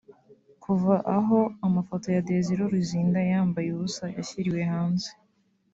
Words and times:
Kuva 0.63 0.93
aho 1.17 1.39
amafoto 1.67 2.07
ya 2.15 2.23
Desire 2.29 2.63
Luzinda 2.71 3.19
yambaye 3.31 3.67
ubusa 3.71 4.05
yashyiriwe 4.17 4.61
hanze 4.73 5.09